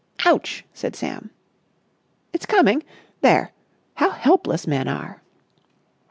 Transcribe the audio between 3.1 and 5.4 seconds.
There! How helpless men are!"